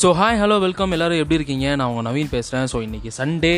So 0.00 0.08
hi 0.18 0.38
hello 0.40 0.54
welcome 0.64 0.92
எல்லோரும் 0.94 1.20
எப்படி 1.20 1.36
இருக்கீங்க? 1.38 1.66
நான் 1.76 1.90
உங்கள் 1.90 2.06
நவீன் 2.06 2.30
பேசுகிறேன் 2.32 2.66
ஸோ 2.72 2.78
இன்றைக்கி 2.86 3.10
சண்டே 3.18 3.52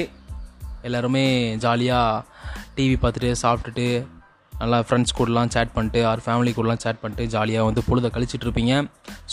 எல்லாருமே 0.87 1.23
ஜாலியாக 1.63 2.25
டிவி 2.77 2.97
பார்த்துட்டு 3.03 3.31
சாப்பிட்டுட்டு 3.43 3.87
நல்லா 4.53 4.79
ஃப்ரெண்ட்ஸ் 4.89 5.15
கூடலாம் 5.19 5.51
சேட் 5.55 5.73
பண்ணிட்டு 5.77 6.01
ஆர் 6.11 6.23
ஃபேமிலி 6.25 6.53
கூடலாம் 6.57 6.83
சேட் 6.85 7.01
பண்ணிட்டு 7.01 7.25
ஜாலியாக 7.35 7.69
வந்து 7.69 7.83
பொழுதை 7.89 8.09
கழிச்சிட்டு 8.13 8.47
இருப்பீங்க. 8.47 8.75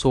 ஸோ 0.02 0.08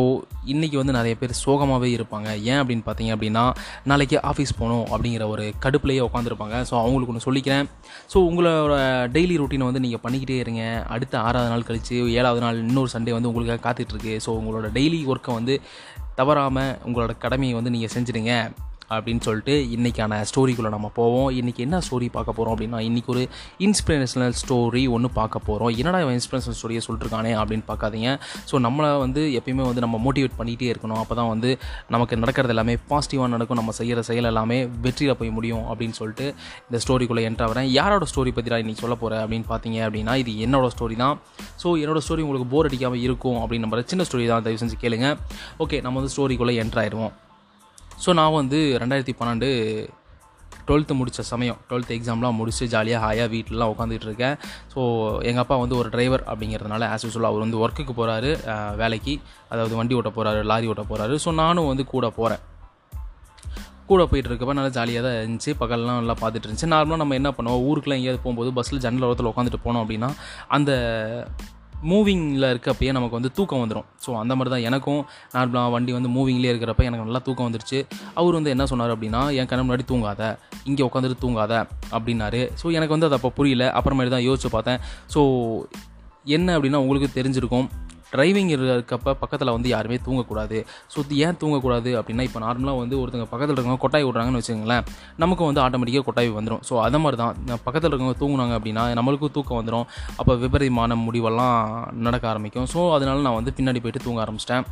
இன்றைக்கி 0.53 0.77
வந்து 0.81 0.95
நிறைய 0.97 1.15
பேர் 1.21 1.33
சோகமாகவே 1.41 1.89
இருப்பாங்க. 1.97 2.29
ஏன் 2.51 2.59
அப்படின்னு 2.61 2.85
பார்த்தீங்க 2.85 3.11
அப்படின்னா 3.15 3.43
நாளைக்கு 3.91 4.17
ஆஃபீஸ் 4.31 4.53
போகணும் 4.59 4.85
அப்படிங்கிற 4.93 5.25
ஒரு 5.33 5.45
கடுப்புலேயே 5.65 6.03
உட்காந்துருப்பாங்க 6.07 6.57
ஸோ 6.69 6.75
அவங்களுக்கு 6.83 7.13
ஒன்று 7.13 7.27
சொல்லிக்கிறேன். 7.27 7.67
ஸோ 8.13 8.19
உங்களோட 8.29 8.75
டெய்லி 9.17 9.37
ரொட்டீனை 9.43 9.67
வந்து 9.71 9.83
நீங்கள் 9.87 10.03
பண்ணிக்கிட்டே 10.05 10.39
இருங்க. 10.45 10.63
அடுத்த 10.95 11.21
ஆறாவது 11.27 11.53
நாள் 11.53 11.67
கழித்து 11.69 11.97
ஏழாவது 12.19 12.43
நாள் 12.45 12.61
இன்னொரு 12.65 12.91
சண்டே 12.95 13.17
வந்து 13.17 13.31
உங்களுக்காக 13.33 13.63
காத்துட்ருக்கு 13.67 14.15
ஸோ 14.27 14.33
உங்களோட 14.41 14.69
டெய்லி 14.79 15.01
ஒர்க்கை 15.13 15.33
வந்து 15.39 15.57
தவறாமல் 16.15 16.77
உங்களோட 16.87 17.11
கடமையை 17.17 17.55
வந்து 17.55 17.69
நீங்கள் 17.69 17.93
செஞ்சுடுங்க. 17.95 18.33
அப்படின்னு 18.95 19.23
சொல்லிட்டு 19.27 19.55
இன்றைக்கான 19.75 20.19
ஸ்டோரிக்குள்ளே 20.29 20.71
நம்ம 20.75 20.89
போவோம். 20.99 21.29
இன்றைக்கி 21.39 21.61
என்ன 21.67 21.81
ஸ்டோரி 21.87 22.07
பார்க்க 22.17 22.37
போகிறோம் 22.37 22.53
அப்படின்னா 22.55 22.79
இன்றைக்கி 22.89 23.11
ஒரு 23.15 23.23
இன்ஸ்பிரேஷனல் 23.67 24.35
ஸ்டோரி 24.41 24.83
ஒன்று 24.95 25.11
பார்க்க 25.19 25.45
போகிறோம் 25.47 25.71
என்னடா 25.81 26.01
இவன் 26.05 26.17
இன்ஸ்பிரேஷனல் 26.19 26.57
ஸ்டோரியை 26.59 26.83
சொல்லிட்டுருக்கானே 26.87 27.33
அப்படின்னு 27.41 27.65
பார்க்காதீங்க. 27.71 28.09
ஸோ 28.49 28.61
நம்மளை 28.67 28.91
வந்து 29.05 29.23
எப்பயுமே 29.39 29.65
வந்து 29.69 29.83
நம்ம 29.85 29.99
மோட்டிவேட் 30.05 30.37
பண்ணிகிட்டே 30.39 30.69
இருக்கணும். 30.73 30.99
அப்போ 31.03 31.17
தான் 31.21 31.31
வந்து 31.33 31.51
நமக்கு 31.95 32.21
நடக்கிறது 32.23 32.55
எல்லாமே 32.55 32.75
பாசிட்டிவாக 32.91 33.31
நடக்கும். 33.35 33.59
நம்ம 33.61 33.75
செய்கிற 33.79 34.01
செயல் 34.09 34.29
எல்லாமே 34.33 34.59
வெற்றியில் 34.87 35.17
போய் 35.21 35.33
முடியும் 35.37 35.65
அப்படின்னு 35.71 35.97
சொல்லிட்டு 36.01 36.27
இந்த 36.67 36.81
ஸ்டோரிக்குள்ளே 36.85 37.25
என்ட்ரு 37.29 37.49
வரேன் 37.53 37.69
யாரோட 37.79 38.05
ஸ்டோரி 38.13 38.33
பற்றி 38.37 38.55
நான் 38.55 38.63
இன்றைக்கி 38.65 38.83
சொல்ல 38.85 38.97
போகிறேன் 39.03 39.23
அப்படின்னு 39.25 39.47
பார்த்தீங்க 39.53 39.79
அப்படின்னா 39.87 40.15
இது 40.23 40.33
என்னோட 40.47 40.69
ஸ்டோரி 40.75 40.97
தான். 41.03 41.17
ஸோ 41.63 41.67
என்னோட 41.83 42.01
ஸ்டோரி 42.07 42.23
உங்களுக்கு 42.27 42.49
போர் 42.55 42.69
அடிக்காமல் 42.69 43.03
இருக்கும் 43.07 43.41
அப்படின்னு 43.43 43.65
நம்ம 43.67 43.81
சின்ன 43.93 44.05
ஸ்டோரி 44.09 44.27
தான். 44.33 44.45
தயவு 44.47 44.61
செஞ்சு 44.63 44.77
கேளுங்க. 44.85 45.09
ஓகே 45.65 45.79
நம்ம 45.87 45.99
வந்து 46.01 46.15
ஸ்டோரிக்குள்ளே 46.15 46.55
என்ட்ரு 46.63 46.81
ஆயிடுவோம். 46.83 47.13
ஸோ 48.03 48.13
நான் 48.19 48.37
வந்து 48.41 48.59
ரெண்டாயிரத்தி 48.83 49.15
பன்னெண்டு 49.19 49.49
டுவெல்த்து 50.67 50.93
முடித்த 50.97 51.21
சமயம் 51.31 51.57
டுவெல்த் 51.69 51.93
எக்ஸாம்லாம் 51.95 52.37
முடிச்சு 52.39 52.65
ஜாலியாக 52.73 53.03
ஹாயாக 53.05 53.27
வீட்டிலலாம் 53.33 53.71
உட்காந்துட்டு 53.73 54.07
இருக்கேன். 54.09 54.35
ஸோ 54.73 54.79
எங்கள் 55.29 55.43
அப்பா 55.43 55.55
வந்து 55.63 55.75
ஒரு 55.81 55.89
டிரைவர் 55.95 56.23
அப்படிங்கிறதுனால 56.31 56.87
ஆஸ் 56.93 57.05
யூஸ்வல் 57.05 57.29
அவர் 57.29 57.45
வந்து 57.45 57.61
ஒர்க்குக்கு 57.63 57.93
போகிறாரு 57.99 58.31
வேலைக்கு 58.81 59.15
அதாவது 59.53 59.75
வண்டி 59.79 59.97
ஓட்ட 59.99 60.11
போகிறாரு 60.17 60.41
லாரி 60.51 60.69
ஓட்ட 60.73 60.85
போகிறாரு 60.91 61.15
ஸோ 61.25 61.31
நானும் 61.43 61.69
வந்து 61.71 61.85
கூட 61.93 62.07
போகிறேன் 62.19 62.43
கூட 63.89 64.03
போயிட்டு 64.09 64.29
இருக்கப்ப 64.29 64.53
நல்லா 64.57 64.73
ஜாலியாக 64.77 65.03
தான் 65.05 65.17
இருந்துச்சு. 65.19 65.51
பகல்லாம் 65.61 65.97
நல்லா 65.99 66.15
பார்த்துட்டு 66.21 66.47
இருந்துச்சு. 66.47 66.69
நார்மலாக 66.73 67.01
நம்ம 67.01 67.15
என்ன 67.19 67.29
பண்ணுவோம்? 67.37 67.63
ஊருக்குலாம் 67.69 67.99
எங்கேயாவது 67.99 68.21
போகும்போது 68.23 68.51
பஸ்ஸில் 68.57 68.83
ஜன்னல் 68.85 69.05
ஓரத்தில் 69.07 69.29
உட்காந்துட்டு 69.31 69.59
போனோம் 69.65 69.83
அப்படின்னா 69.83 70.09
அந்த 70.57 70.71
மூவிங்கில் 71.83 72.47
இருக்கப்பயே 72.53 72.91
நமக்கு 72.91 73.17
வந்து 73.17 73.31
தூக்கம் 73.31 73.61
வந்துடும் 73.63 73.87
ஸோ 74.05 74.17
அந்த 74.17 74.35
மாதிரி 74.35 74.49
தான் 74.55 74.65
எனக்கும் 74.71 75.05
நார்மலாக 75.33 75.71
வண்டி 75.71 75.91
வந்து 75.91 76.09
மூவிங்லேயே 76.09 76.51
இருக்கிறப்ப 76.53 76.83
எனக்கு 76.83 77.05
நல்லா 77.05 77.19
தூக்கம் 77.19 77.47
வந்துருச்சு. 77.47 77.79
அவர் 78.13 78.33
வந்து 78.33 78.49
என்ன 78.49 78.65
சொன்னார் 78.65 78.97
அப்படின்னா 78.97 79.21
என் 79.35 79.45
கண்ணு 79.45 79.65
முன்னாடி 79.67 79.85
தூங்காத. 79.91 80.37
இங்கே 80.63 80.83
உட்காந்துட்டு 80.83 81.19
தூங்காத. 81.21 81.53
அப்படின்னாரு. 81.91 82.49
ஸோ 82.63 82.71
எனக்கு 82.71 82.87
வந்து 82.87 83.05
அது 83.05 83.15
அப்போ 83.15 83.29
புரியல. 83.29 83.71
அப்புறமேட்டு 83.75 84.09
தான் 84.09 84.27
யோசிச்சு 84.29 84.51
பார்த்தேன். 84.51 84.79
ஸோ 85.13 85.21
என்ன 86.23 86.59
அப்படின்னா 86.59 86.75
உங்களுக்கு 86.75 87.21
தெரிஞ்சிருக்கும். 87.21 87.67
டிரைவிங் 88.13 88.51
இருக்கப்ப 88.55 89.15
பக்கத்தில் 89.23 89.53
வந்து 89.55 89.69
யாருமே 89.75 89.99
தூங்கக்கூடாது. 90.07 90.59
ஸோ 90.93 90.99
ஏன் 91.25 91.39
தூங்கக்கூடாது 91.41 91.91
அப்படின்னா 91.99 92.25
இப்போ 92.29 92.41
நார்மலாக 92.45 92.81
வந்து 92.83 92.95
ஒருத்தங்க 93.01 93.27
பக்கத்தில் 93.33 93.55
இருக்கவங்க 93.55 93.81
கொட்டாய் 93.85 94.07
விட்றாங்கன்னு 94.09 94.41
வச்சுக்கோங்களேன் 94.41 94.85
நமக்கு 95.23 95.49
வந்து 95.49 95.63
ஆட்டோமேட்டிக்காக 95.65 96.05
கொட்டாய் 96.09 96.31
வந்துடும் 96.39 96.63
ஸோ 96.69 96.75
அதை 96.85 96.99
மாதிரி 97.05 97.19
தான் 97.23 97.61
பக்கத்தில் 97.67 97.89
இருக்கவங்க 97.91 98.17
தூங்குனாங்க 98.23 98.55
அப்படின்னா 98.59 98.85
நம்மளுக்கும் 99.01 99.35
தூக்கம் 99.37 99.59
வந்துடும் 99.61 99.87
அப்போ 100.19 100.35
விபரீதமான 100.45 100.95
முடிவெல்லாம் 101.07 101.59
நடக்க 102.07 102.25
ஆரம்பிக்கும். 102.33 102.67
ஸோ 102.73 102.79
அதனால 102.97 103.23
நான் 103.27 103.39
வந்து 103.39 103.53
பின்னாடி 103.59 103.81
போயிட்டு 103.83 104.05
தூங்க 104.07 104.21
ஆரம்பிச்சிட்டேன். 104.25 104.65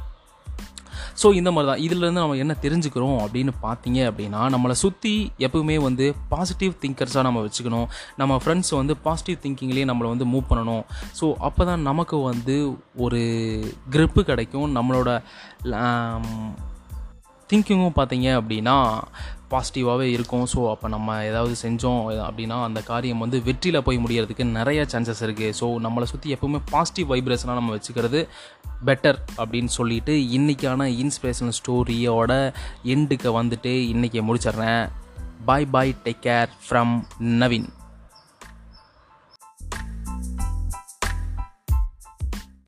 ஸோ 1.21 1.33
இந்த 1.33 1.51
மாதிரி 1.51 1.69
தான் 1.71 1.81
இதுலேருந்து 1.87 2.21
நம்ம 2.23 2.35
என்ன 2.35 2.55
தெரிஞ்சுக்கிறோம் 2.61 3.17
அப்படின்னு 3.23 3.51
பார்த்தீங்க 3.61 3.99
அப்படின்னா 4.11 4.41
நம்மளை 4.53 4.71
சுற்றி 4.71 5.31
எப்பவுமே 5.37 5.75
வந்து 5.79 6.15
பாசிட்டிவ் 6.29 6.73
திங்கர்ஸாக 6.81 7.21
நம்ம 7.21 7.41
வச்சுக்கணும். 7.45 7.87
நம்ம 8.17 8.39
ஃப்ரெண்ட்ஸ் 8.45 8.73
வந்து 8.75 8.97
பாசிட்டிவ் 8.97 9.37
திங்கிங்லேயே 9.43 9.89
நம்மளை 9.91 10.09
வந்து 10.13 10.25
மூவ் 10.25 10.49
பண்ணணும். 10.49 10.83
ஸோ 11.21 11.33
அப்போ 11.39 11.65
தான் 11.65 11.81
நமக்கு 11.81 12.17
வந்து 12.17 12.55
ஒரு 12.97 13.21
க்ரிப்பு 13.91 14.21
கிடைக்கும். 14.21 14.75
நம்மளோட 14.75 15.09
திங்கிங்கும் 17.51 17.97
பார்த்தீங்க 17.99 18.27
அப்படின்னா 18.41 18.75
பாசிட்டிவாகவே 19.51 20.07
இருக்கும். 20.15 20.43
ஸோ 20.53 20.59
அப்போ 20.69 20.87
நம்ம 20.87 21.15
ஏதாவது 21.23 21.55
செஞ்சோம் 21.63 22.01
அப்படின்னா 22.27 22.57
அந்த 22.63 22.81
காரியம் 22.81 23.17
வந்து 23.17 23.43
வெற்றியில் 23.43 23.83
போய் 23.83 23.97
முடியறதுக்கு 23.97 24.45
நிறைய 24.45 24.85
சான்சஸ் 24.91 25.21
இருக்குது 25.21 25.53
ஸோ 25.59 25.67
நம்மளை 25.85 26.03
சுற்றி 26.03 26.33
எப்போவுமே 26.33 26.61
பாசிட்டிவ் 26.69 27.11
வைப்ரேஷனாக 27.11 27.59
நம்ம 27.59 27.75
வச்சுக்கிறது 27.75 28.21
பெட்டர் 28.85 29.19
அப்படின்னு 29.37 29.71
சொல்லிட்டு 29.79 30.13
இன்றைக்கான 30.37 30.87
இன்ஸ்பிரேஷனல் 31.01 31.57
ஸ்டோரியோட 31.59 32.31
எண்டுக்கு 32.85 33.29
வந்துட்டு 33.39 33.73
இன்றைக்கி 33.91 34.21
முடிச்சிடுறேன். 34.29 34.89
Bye 35.45 35.65
bye 35.65 35.95
take 36.03 36.23
care 36.23 36.49
from 36.69 36.95
Naveen 37.19 37.69